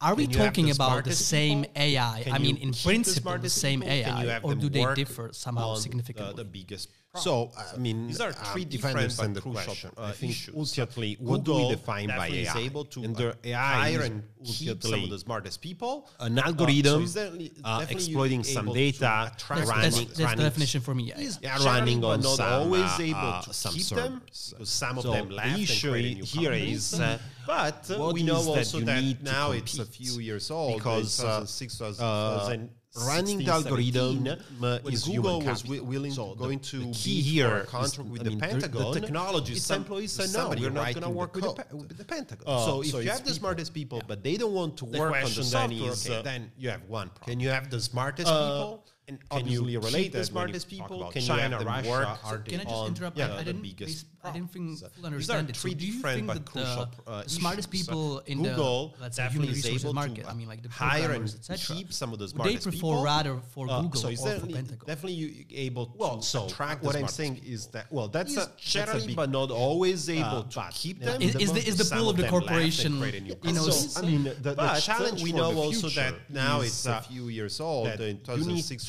[0.00, 1.82] Are we talking about the same people?
[1.82, 2.22] AI?
[2.24, 3.94] Can I mean, in principle, the same people?
[3.94, 6.34] AI, or do they differ somehow significantly?
[6.34, 10.12] The biggest so, I mean, these are um, three um, different but crucial uh, I
[10.12, 10.54] think issues.
[10.54, 12.42] Ultimately, what Google do we define by AI?
[12.42, 16.08] Is able to and uh, the AI hire and keep some of the smartest people.
[16.20, 20.36] An algorithm uh, so definitely, definitely uh, uh exploiting some data, running, that's, that's running,
[20.36, 21.04] the definition for me.
[21.04, 21.64] Yeah, yeah.
[21.64, 24.22] running on not some, always uh, able to some keep them.
[24.32, 25.56] Some so of them left.
[25.56, 25.92] The issue
[26.24, 27.00] here is,
[27.46, 32.70] but we know also that now it's a few years old because 2006, 2000
[33.04, 34.26] running 16, the algorithm
[34.62, 38.20] uh, is Google was wi willing so to go into key here contract is, with
[38.22, 38.92] I the Pentagon.
[38.92, 41.76] The technology, its some, employees said no, we're not going to work the with, the
[41.76, 42.44] with the, Pentagon.
[42.46, 44.04] Uh, so if so you have the smartest people, yeah.
[44.08, 46.70] but they don't want to the work on the software, is, okay, uh, then you
[46.70, 47.32] have one problem.
[47.32, 48.85] Can you have the smartest uh, people?
[49.08, 51.10] and obviously you relate the smartest people?
[51.12, 52.08] Can China, you Russia work?
[52.28, 53.18] So can I just interrupt?
[53.18, 55.80] Yeah, I, didn't, biggest I didn't think so understand these are three it.
[55.80, 59.92] So different but crucial uh, smartest people so in Google, the let's say human resources
[59.92, 63.70] market, I mean like the hire and keep some of those they prefer rather for
[63.70, 64.86] uh, Google or for Pentagon.
[64.86, 66.82] Definitely you able well, to so attract.
[66.82, 70.68] What I'm saying is that well, that's a generally but not always uh, able to
[70.72, 71.22] keep them.
[71.22, 72.94] Is the pool of the corporation?
[73.42, 77.60] You know, I mean the challenge we know also that now it's a few years
[77.60, 78.18] old in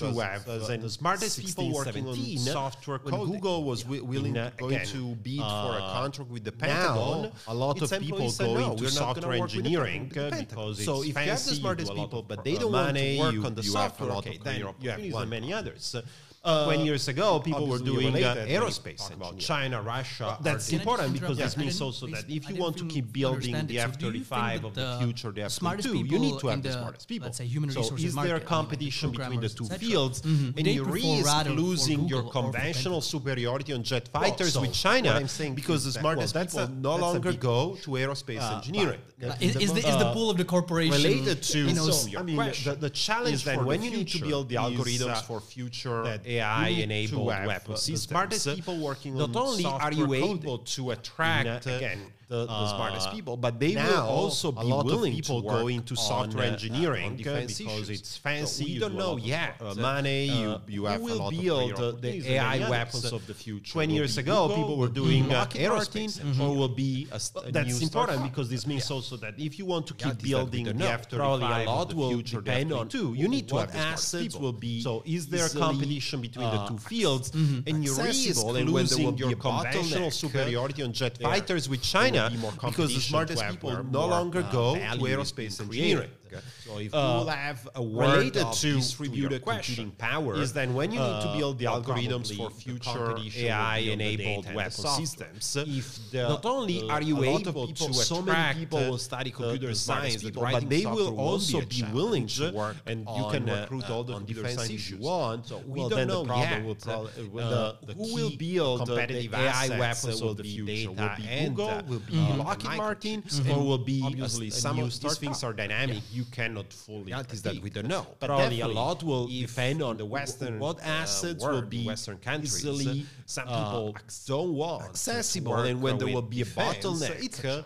[0.07, 3.13] uh, the smartest 16, people working on software code.
[3.13, 4.01] When Google was yeah.
[4.01, 7.81] willing going to bid uh, for a uh, contract with the Pentagon, now, a lot
[7.81, 11.95] of people go no, into software engineering because so if fancy, you have the smartest
[11.95, 15.53] people, but they don't want to work on the software, okay, then you have many
[15.53, 15.95] others.
[16.43, 20.37] Uh, 20 years ago, people were doing uh, aerospace about China, Russia.
[20.41, 21.45] That's important because yeah.
[21.45, 25.31] this means also that if you want to keep building the F-35 of the future,
[25.31, 27.25] the F-22, you need to have the, smartest people.
[27.25, 30.21] Let's say human so is there competition between the two fields?
[30.21, 30.57] Mm-hmm.
[30.57, 35.19] And you risk losing your conventional superiority on jet fighters with China
[35.55, 39.01] because the smartest people no longer go to aerospace ah, engineering.
[39.41, 42.17] Is the uh, pool of the corporation related to?
[42.17, 46.67] I mean, the challenge then when you need to build the algorithms for future AI
[46.69, 47.81] enabled weapons.
[47.81, 52.45] See, smartest people working not on only are you able to attract in, again the,
[52.45, 56.43] the uh, smartest people, but they will also be willing people to go into software
[56.43, 57.89] on, uh, engineering on because issues.
[57.89, 58.65] it's fancy.
[58.65, 59.55] So we don't know yet.
[59.61, 63.11] Uh, money, uh, you, you have will a lot build of the, the AI weapons
[63.13, 63.71] of the future.
[63.71, 66.41] Twenty years ago, people were doing uh, aerospace, mm-hmm.
[66.41, 68.95] or will be a, a That's important because this means yeah.
[68.95, 72.73] also that if you want to keep building the F probably a lot will depend
[72.73, 73.13] on too.
[73.15, 75.01] You need to have assets will be so.
[75.05, 77.31] Is there a competition between the two uh, fields?
[77.31, 77.69] Mm-hmm.
[77.69, 81.81] And you're reasonable, and when there will be a conventional superiority on jet fighters with
[81.81, 82.16] China.
[82.17, 86.11] China because the smartest people no longer go to aerospace engineering.
[86.67, 90.73] So if uh, you have a word related to distributed to computing power, is then
[90.73, 96.23] when you need to uh, build the algorithms for future AI-enabled weapon systems, if the,
[96.23, 99.75] not only uh, are you able to so many people will study computer the, the
[99.75, 103.89] science, people, but they will also be, be willing to work, and you can recruit
[103.89, 105.45] all the computer scientists you want.
[105.47, 106.63] So we well, don't know the yet.
[106.63, 110.91] Will uh, the, who will build competitive the AI weapons of the future?
[110.91, 111.81] Will be Google?
[111.87, 113.23] Will be Lockheed Martin?
[113.49, 117.11] Or will be obviously some of these things are dynamic you cannot fully.
[117.11, 118.05] That is that we don't know.
[118.19, 120.59] But probably a lot will depend on the Western.
[120.59, 123.05] What uh, assets uh, work, will be Western countries easily?
[123.25, 127.23] Some uh, people uh, don't want accessible, and when there will be a defense, bottleneck,
[127.23, 127.65] it's a,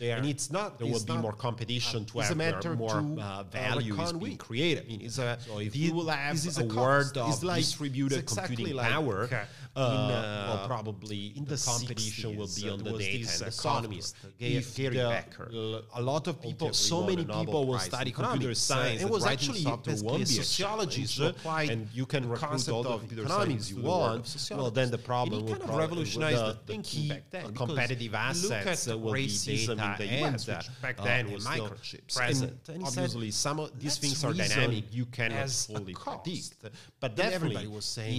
[0.00, 0.78] and it's not.
[0.78, 4.84] There it's will be more competition to have matter more uh, value is being created.
[4.84, 8.26] I mean, it's a, so if you will have a, a word of like distributed
[8.26, 9.28] computing power
[9.76, 13.52] uh, uh, well, probably in the, the competition 60s, will be on the data and
[13.54, 15.50] economist, Gary, Becker.
[15.94, 19.02] a lot of people, so many people will study computer science.
[19.02, 24.50] It was actually one sociologist, and you can recruit all the computer science you want.
[24.50, 27.54] Well, then the problem will kind of revolutionize the thinking back then.
[27.54, 30.44] Competitive assets will be data in the US,
[30.82, 32.58] back uh, then was microchips present.
[32.84, 34.84] Obviously, some of these things are dynamic.
[34.90, 36.54] You cannot fully predict,
[37.00, 37.68] but definitely,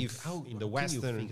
[0.04, 1.28] if in the Western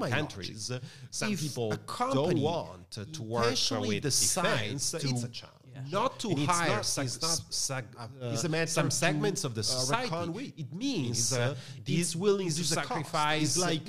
[0.00, 0.78] my countries, uh,
[1.10, 1.72] some If people
[2.14, 4.90] don't want to, to work uh, intentionally with decides defense.
[4.90, 5.58] to- it's a challenge.
[5.74, 5.80] Yeah.
[5.90, 6.84] Not to And it's hire not-
[8.74, 10.08] some, segments of the society.
[10.58, 11.58] It means it's
[12.76, 12.86] not-
[13.56, 13.88] seg-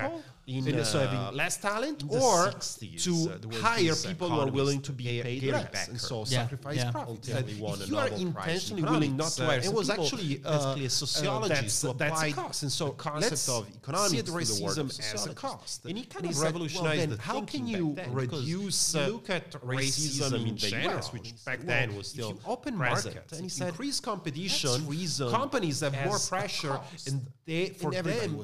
[0.00, 0.10] uh, uh,
[0.46, 4.80] in, in uh, less talent or 60s, to uh, hire uh, people who are willing
[4.82, 6.24] to be paid Gary less and so yeah.
[6.24, 6.90] sacrifice yeah.
[6.90, 7.28] profits.
[7.28, 7.38] Yeah.
[7.38, 7.74] Until yeah.
[7.74, 11.92] If you are intentionally willing not to hire uh, it was actually a sociologist uh,
[11.92, 12.62] that's, a cost.
[12.62, 15.84] And so the concept of economics see the racism as a cost.
[15.86, 20.88] And he kind of revolutionized well, how can you reduce look at racism in the
[20.88, 24.86] US, which back then was still open market and he said competition
[25.30, 28.42] companies have more pressure and they for them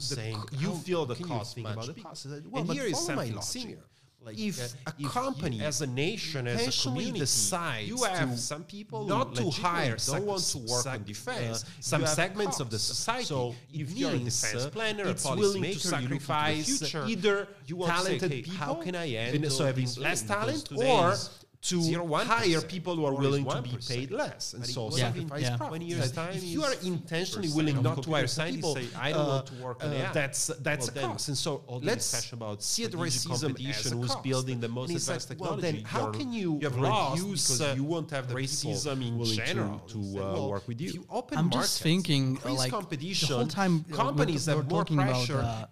[0.59, 2.27] you feel the cost much other parts.
[2.51, 3.85] Well, and here is something similar.
[4.21, 8.37] Like, if uh, a if company, as a nation, as a community, decides you have
[8.39, 12.61] some people not to hire, don't want to work on defense, uh, some segments costs.
[12.61, 13.25] of the society.
[13.27, 17.79] So if you're a defense uh, planner, it's a willing to sacrifice future, either you
[17.87, 21.15] talented say, hey, people, how can I end so having less talent, or
[21.61, 24.55] to 0, hire people who are willing to be paid less.
[24.55, 25.13] And so yeah.
[25.13, 26.31] sacrifice yeah.
[26.31, 29.47] if you are intentionally willing not to hire some people, say, I don't uh, want
[29.47, 31.29] to uh, work uh, on uh, That's, that's well, a cost.
[31.29, 34.23] And so all let's about see it racism as a who's cost.
[34.23, 35.63] building the most advanced like, technology.
[35.63, 39.81] Well, then how can you, you reduce uh, you won't have the racism in general
[39.89, 41.05] to, uh, work with you?
[41.33, 44.69] I'm just thinking like competition, the whole time companies have.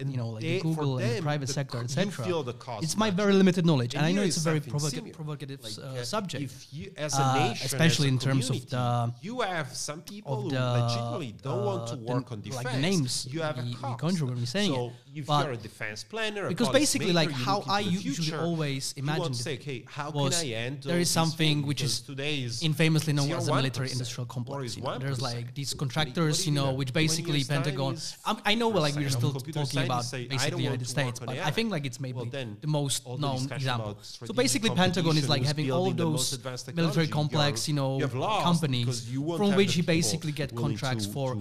[0.07, 2.45] You know, like Google and private sector, etc.
[2.83, 6.45] It's my very limited knowledge, and I know it's a very provocative uh, subject.
[6.45, 9.75] If you, as a uh, nation, uh, especially a in terms of the you have
[9.75, 12.65] some people who legitimately don't want to uh, work the, on defense.
[12.65, 14.03] Like the names you have we, a cost.
[14.03, 17.13] we conjure when we're saying so, it if but you're a defense planner, because basically,
[17.13, 21.01] maker, like how I usually future, always imagine, say, okay, how can I end?" There
[21.01, 24.77] is something which is today is infamously known as a military industrial complex.
[24.77, 24.99] You know?
[24.99, 27.97] There's like these contractors, you know, which basically Pentagon.
[28.45, 31.87] I know, like we're still talking about basically the United States, but I think like
[31.87, 33.99] it's maybe the most known example.
[34.03, 36.39] So basically, Pentagon is like having all those
[36.75, 37.99] military complex, you know,
[38.43, 41.37] companies from which he basically get contracts for.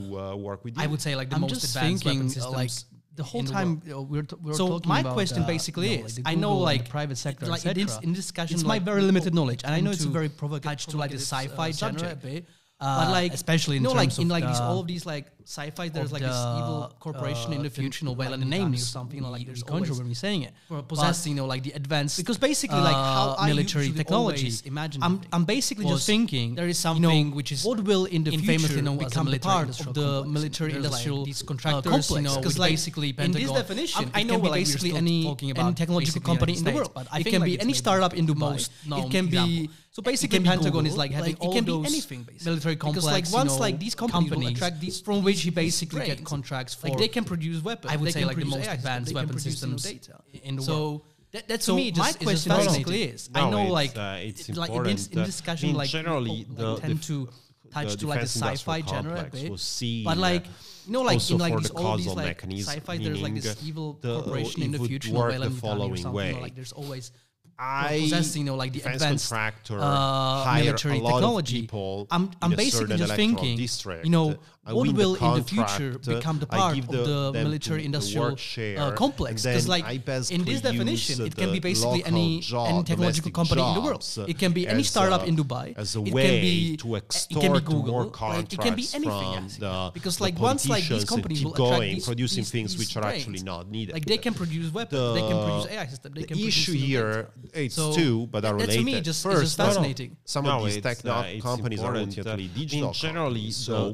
[0.77, 2.85] I would say like the most advanced weapon systems
[3.15, 6.05] the whole time you we're, t- we're so talking my question uh, basically you know,
[6.05, 9.01] is i know like private sector like it is in discussion it's like my very
[9.01, 12.15] limited knowledge and i know it's very provocative to like the sci-fi uh, genre a
[12.15, 12.45] bit.
[12.77, 15.27] Uh, but like especially in no, like in like uh, these all of these like
[15.45, 18.27] sci-fi there's like the, this evil corporation uh, in the uh, future you know by
[18.27, 20.53] like the names or something you know, like there's conjure when you're saying it.
[20.87, 25.21] possessing you know like the advanced because basically uh, like how military technologies imagine I'm,
[25.31, 28.31] I'm basically just thinking there is something you know, which is what will in the
[28.33, 32.11] in future famous, you know, become part of the military industrial like these uh, contractors
[32.11, 35.35] uh, you know because like basically in this definition I know basically any
[35.75, 36.91] technological company in the world.
[36.93, 40.97] But it can be any startup in most, it can be so basically Pentagon is
[40.97, 44.47] like having it can be anything military complex because like once like these companies will
[44.47, 46.87] attract these from which which he basically get contracts for.
[46.87, 47.93] Like they can produce weapons.
[47.93, 50.21] I would they say like the most advanced weapon systems data.
[50.43, 51.01] in the so world.
[51.31, 51.91] That, that's so me.
[51.91, 55.25] Just, my question is basically is no, I know like uh, it's like in in
[55.25, 57.29] discussion like generally the, tend to
[57.71, 60.45] touch to like a sci-fi genre a bit, but like
[60.85, 64.71] you know like in like all these like sci-fi there's like this evil corporation in
[64.71, 67.11] the future the following way like there's always
[67.57, 71.69] I possess, you know, like the advanced uh, military technology.
[72.11, 73.57] I'm, I'm basically just thinking,
[74.03, 74.35] you know,
[74.67, 77.85] I what will the contract, in the future uh, become the part of the, military
[77.85, 78.35] industrial
[78.79, 79.43] uh, complex?
[79.43, 79.85] Because, like,
[80.31, 83.81] in this definition, uh, it can be basically any, job, any technological company in the
[83.81, 84.03] world.
[84.27, 85.77] It can be any startup a, in Dubai.
[85.77, 88.11] As a it way can be, to extort it can be Google.
[88.39, 89.33] It can be anything.
[89.33, 92.71] Yes, the, because, like, once like these companies will attract going, these, producing these, things
[92.75, 93.93] these which are actually not needed.
[93.93, 96.15] Like, they can produce weapons, they can produce AI systems.
[96.15, 98.79] They can the issue here, it's two, but are related.
[98.79, 100.17] To me, just fascinating.
[100.25, 101.03] Some of these tech
[101.39, 102.87] companies are digital.
[102.87, 103.93] In generally, so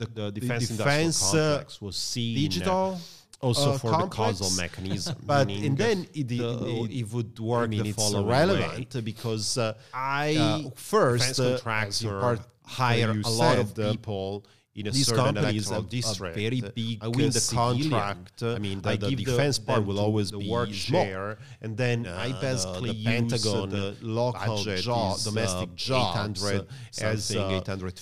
[0.00, 3.00] the, the defense, industrial defense complex was seen uh, digital
[3.40, 5.16] also uh, for complex, the causal mechanism.
[5.24, 9.00] but and then it, the, it, it, would work I mean, the following relevant way.
[9.00, 14.44] because uh, I uh, first uh, as you part, hire a lot of people
[14.76, 16.36] in a These certain electoral district.
[16.36, 17.90] very big I win uh, the civilian.
[17.90, 18.42] contract.
[18.42, 20.68] I mean, the, I the defense part will always the be work
[21.60, 26.44] and then uh, I basically the uh, Pentagon the local job, uh, domestic uh, jobs
[26.44, 26.66] 800
[27.00, 27.30] as,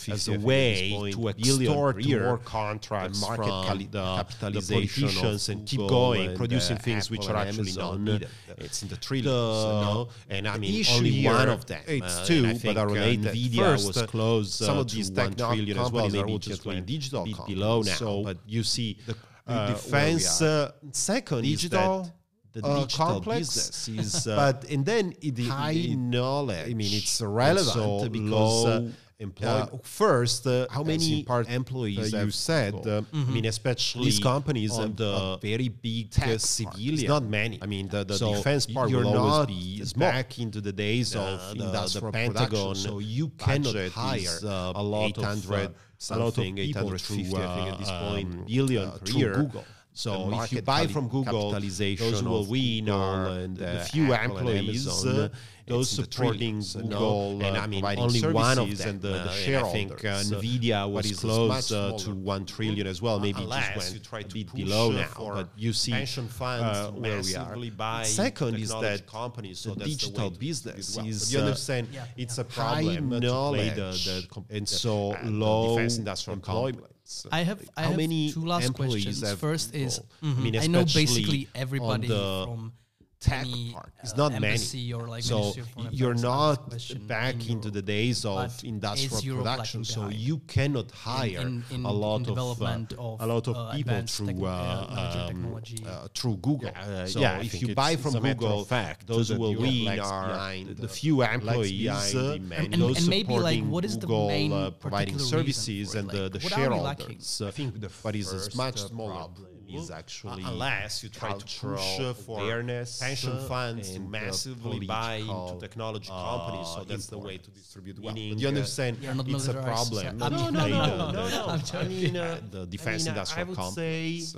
[0.08, 5.80] as a way to extort more contracts market from cali- the, the politicians and keep
[5.80, 8.04] going, and producing things Apple which are actually Amazon.
[8.04, 8.28] not needed.
[8.58, 10.08] It's in the trillions, no?
[10.28, 11.80] and I mean only one of them.
[11.86, 13.32] It's two, but are related.
[13.34, 14.54] Nvidia was close.
[14.54, 17.92] Some of these tech companies are Maybe also just doing went digital below now.
[17.94, 19.16] So but you see, the
[19.46, 20.66] uh, defense, where we are.
[20.66, 22.06] uh, second digital, is
[22.52, 26.70] that the uh, digital complex, business is, uh, but and then it- high knowledge.
[26.70, 29.70] I mean, it's relevant because low uh, employment.
[29.72, 32.98] uh, first, uh, how many part, employees uh, you said, Google?
[32.98, 36.94] uh, I mean, especially these companies on the uh, very big tech uh, civilian.
[36.94, 37.58] It's not many.
[37.60, 40.08] I mean, the, the So defense part will always be small.
[40.10, 42.74] back into the days Uh, of the- the, industrial the Pentagon.
[42.74, 45.68] So you cannot budget hire is, uh, a lot of 800 uh,
[46.10, 49.34] a lot of people, 850, 850, I think, at this point, billion uh, per year.
[49.34, 49.64] Google.
[49.98, 54.12] So if you buy from Google, those who will win Google are the uh, few
[54.12, 55.30] Apple employees, uh, Amazon,
[55.66, 58.88] those supporting Google, uh, and I mean only one of them.
[58.90, 63.18] And the, the share I think Nvidia was close to one trillion as well.
[63.18, 67.34] Maybe it just you try to bit below now, but you see uh, where we
[67.34, 68.04] are.
[68.04, 71.06] Second is that companies, so the digital business well.
[71.06, 76.86] is you understand it's a problem high knowledge the, the and so low employment.
[77.08, 79.40] Uh, I have like I how have many two last employees questions.
[79.40, 80.40] First is mm-hmm.
[80.40, 82.72] I, mean, I know basically everybody from
[83.20, 83.92] tech part.
[84.02, 84.58] It's uh, not many.
[84.94, 85.52] Like so
[85.90, 86.74] you're not
[87.06, 89.84] back in into the days of but industrial production.
[89.84, 94.02] So you cannot hire in, in, a lot of, uh, of, a lot of people
[94.06, 96.70] through uh, um, uh, through Google.
[96.74, 102.14] Yeah, so yeah if you buy from Google, fact those will be the few employees
[102.14, 107.42] and those supporting Google providing services and the shareholders.
[107.42, 109.28] I think the but it's much smaller
[109.68, 114.86] is actually unless you try to push uh, for fairness pension funds to uh, massively
[114.86, 116.68] buy into technology uh, companies.
[116.74, 118.14] So that's the way to distribute wealth.
[118.14, 118.98] But you understand?
[119.02, 120.18] It's a problem.
[120.18, 122.12] No, no, no, no, I mean,
[122.50, 123.56] the defense industrial.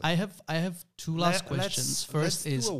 [0.03, 2.07] I have I have two last questions.
[2.11, 2.71] 1st is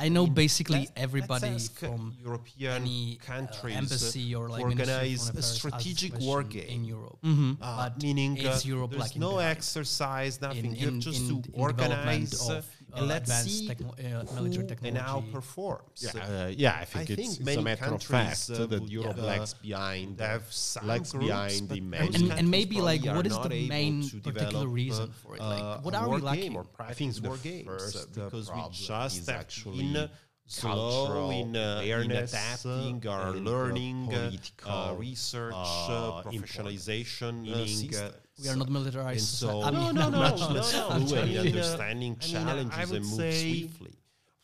[0.00, 6.68] I know basically everybody from European countries embassy or like organize a strategic war game
[6.68, 7.52] in Europe, mm-hmm.
[7.60, 9.56] uh, meaning uh, there's no behind.
[9.56, 10.66] exercise, nothing.
[10.66, 14.34] In, in, you have just to organize development of uh, uh, let's advanced techno uh,
[14.34, 14.98] military technology.
[14.98, 15.98] And how performs.
[16.02, 19.54] Yeah, uh, yeah I think I it's, think a matter of fact that Europe lags
[19.54, 20.44] behind, have
[20.82, 22.14] lags behind the main.
[22.14, 25.40] And, and maybe like what is the main particular reason for it?
[25.40, 26.56] Like what are we lacking?
[26.56, 30.08] Or I think it's war games first because we just actually
[30.50, 37.92] slow in, uh, in adapting uh, our learning, uh, political, research, professionalization, meaning
[38.42, 39.26] we are not militarized.
[39.26, 42.90] So I mean, no, no, no, much no, no, I mean, understanding I mean, challenges
[42.90, 43.94] and move swiftly.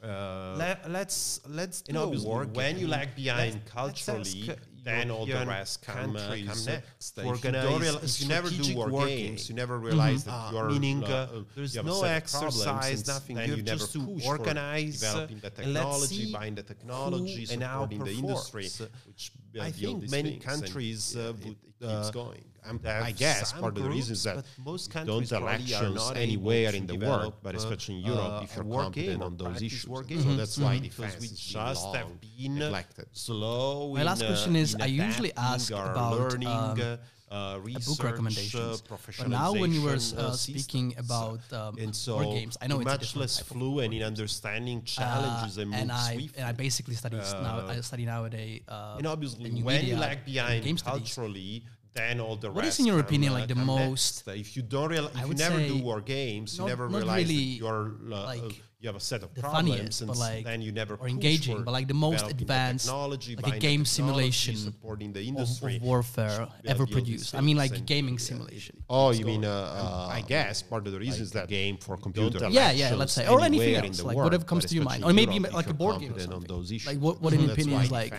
[0.02, 4.50] Uh, Le let's let's do work when you lag behind culturally,
[4.84, 7.16] then all the rest come, uh, come next.
[7.16, 7.64] We're gonna
[8.04, 9.48] you never do war, war games.
[9.48, 9.86] You never mm-hmm.
[9.86, 10.36] realize mm -hmm.
[10.36, 13.36] that ah, you're meaning uh, uh there's no exercise, nothing.
[13.48, 14.00] You, just to
[14.32, 18.66] organize, developing the uh, technology, buying the technology, supporting the industry.
[19.08, 19.24] Which
[19.68, 22.46] I think many countries uh, would, keeps going.
[22.68, 26.74] I'm, i guess part groups, of the reason is that most countries don't elections anywhere
[26.74, 29.84] in the world, but especially in Europe, uh, if you're competent on those issues.
[29.84, 30.22] Mm -hmm.
[30.22, 33.06] So that's why defense we just have been neglected.
[33.12, 33.94] slow.
[33.94, 36.48] My last question uh, is: I usually ask about um, learning.
[36.48, 36.98] Um,
[37.30, 38.82] uh, research, book recommendations.
[38.88, 42.56] Uh, but now, when you were uh, uh speaking about um, and so board games,
[42.62, 46.94] I know it's much less fluent in understanding challenges and, and I and I basically
[46.94, 47.66] study now.
[47.66, 48.62] I study nowadays.
[48.68, 51.64] and obviously, when you lag behind culturally,
[51.96, 52.64] then all the what rest.
[52.64, 54.28] What is, in your opinion, like the most?
[54.28, 57.92] If you don't realize, if you never do war games, you never realize really you're
[58.10, 60.70] uh, uh, like you have a set of the problems, funniest, and like, then you
[60.70, 65.76] never or engaging, but like the most advanced like a game simulation supporting the industry
[65.76, 67.34] of, of warfare ever produced.
[67.34, 68.20] I mean, like gaming yeah.
[68.20, 68.84] simulation.
[68.90, 69.44] Oh, you mean?
[69.44, 72.48] Uh, I uh, guess part of the reason like is that game for computer.
[72.50, 72.94] Yeah, yeah.
[72.94, 75.74] Let's say or anything else, like whatever comes to your mind, or maybe like a
[75.74, 76.14] board game.
[76.14, 78.12] Like what, what in opinion is like?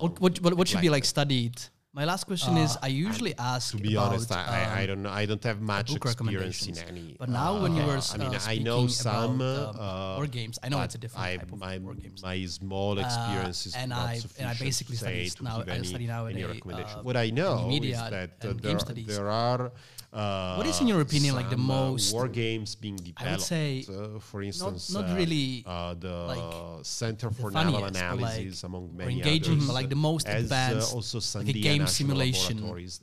[0.00, 1.60] What what should be like studied?
[1.94, 3.70] My last question uh, is: ah, I usually ask.
[3.70, 5.10] To be about, honest, I, um, I, don't know.
[5.10, 7.16] I don't have uh, much experience in any.
[7.18, 10.16] But now, uh, when you were, I uh, mean, um, uh, I know some about,
[10.16, 10.58] board games.
[10.62, 12.22] I know it's a different I, type of my, board games.
[12.22, 14.40] My small uh, experience is and not I, sufficient.
[14.40, 15.62] And I basically study now.
[15.62, 17.04] Any, I study now any recommendation.
[17.04, 19.72] what I know is that there, there are.
[20.10, 23.42] Uh, what is in your opinion like the most war games being developed I would
[23.42, 28.62] say uh, for instance not, not really uh, the like center for the naval analysis
[28.62, 32.58] like among many engaging others, like the most advanced also San like game simulation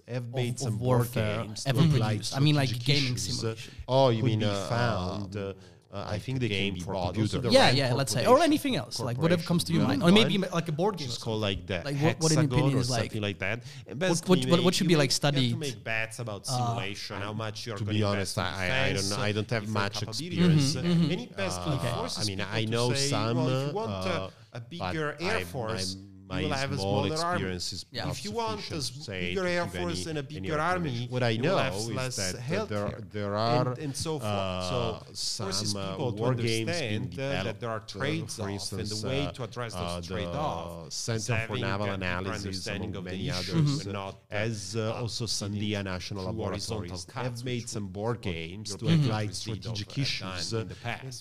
[0.08, 2.36] have of, of warfare ever produced.
[2.36, 3.74] I mean, like gaming uh, simulation.
[3.88, 5.36] Oh, you mean uh, found?
[5.36, 5.54] Uh,
[5.96, 7.14] uh, I think the game for be bought.
[7.16, 7.94] The yeah, yeah.
[7.94, 10.74] Let's say or anything else, like whatever comes to your mind, or maybe like a
[10.74, 11.08] board game.
[11.08, 11.86] Just called like that.
[11.86, 13.04] Like what, what an opinion is like.
[13.04, 13.64] Something like that.
[13.88, 15.52] What, what, what, what, should be like studied?
[15.52, 17.78] to make bets about uh, simulation, uh, how much you're.
[17.78, 19.18] going To be honest, I, I don't know.
[19.18, 20.76] I don't have much experience.
[20.76, 21.08] Mm-hmm, mm-hmm.
[21.08, 21.62] Many best.
[21.64, 23.38] Uh, I mean, I know some.
[23.38, 25.96] Well, if you want a bigger air force
[26.28, 27.76] my you will have small, a smaller experience army.
[27.76, 28.10] is yeah.
[28.10, 31.58] if you want a bigger air force any, and a bigger army what i know
[31.58, 36.24] is that, that there, there are and, and so forth uh, so forces people to
[36.24, 40.92] understand that there are trades off and the way to address those uh, trade off
[40.92, 47.44] center for naval analysis and uh, many others uh, as also sandia national laboratories have
[47.46, 50.54] made some board games to highlight strategic issues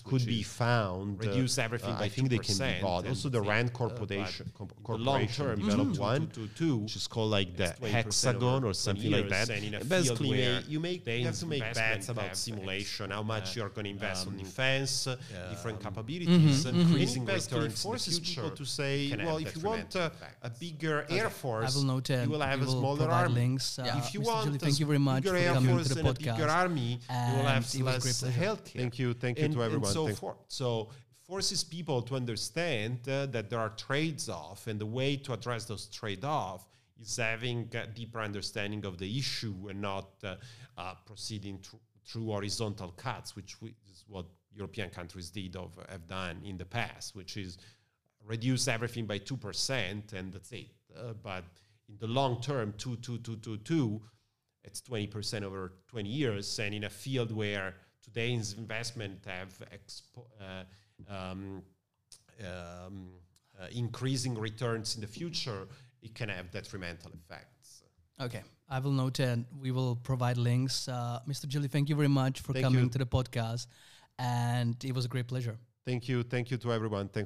[0.03, 4.51] could be found reduce everything i think they can be bought also the rand corporation
[4.97, 7.67] Corporation, but Corp- going long term develop one, two, two, which is called like the
[7.87, 9.47] hexagon or something like that.
[9.49, 13.11] years, and in And basically, you make the you have to make bets about simulation,
[13.11, 15.15] how much uh, you're going to invest on um, defense, uh,
[15.49, 19.61] different um, capabilities, mhm, increasing basically returns in forces people to say, well, if you
[19.61, 20.05] want uh, a
[20.47, 20.59] effects.
[20.59, 22.23] bigger air force, I will note it.
[22.25, 23.35] you will have a smaller provide army.
[23.35, 23.79] links.
[23.79, 25.87] Uh, if you want Gilli, a thank you very much for bigger air coming force
[25.87, 28.19] to the and a bigger army, you will have And it was a great less
[28.21, 28.39] pleasure.
[28.39, 28.77] healthcare.
[28.79, 29.91] Thank you, thank you and, to and everyone.
[29.91, 30.37] so forth.
[30.47, 30.89] So
[31.27, 35.65] forces people to understand uh, that there are trades off, and the way to address
[35.65, 36.67] those trade off
[37.01, 40.35] is having a deeper understanding of the issue and not uh,
[40.77, 46.41] uh, proceeding thr- through horizontal cuts, which is what European countries did of have done
[46.45, 47.57] in the past, which is
[48.25, 50.67] reduce everything by two percent and that's it.
[50.97, 51.43] Uh, but
[51.89, 54.01] in the long term, two, two, two, two, two,
[54.63, 56.59] it's 20% over 20 years.
[56.59, 59.53] And in a field where today's investment have
[60.41, 60.63] uh,
[61.09, 61.63] um,
[62.41, 63.09] um,
[63.59, 65.67] uh, increasing returns in the future,
[66.01, 67.83] it can have detrimental effects.
[68.21, 69.39] Okay, I will note it.
[69.59, 70.87] We will provide links.
[70.87, 71.45] Uh, Mr.
[71.47, 72.89] Gilli, thank you very much for Thank coming you.
[72.89, 73.67] to the podcast.
[74.17, 75.57] And it was a great pleasure.
[75.85, 77.09] Thank you, thank you to everyone.
[77.09, 77.23] Thanks.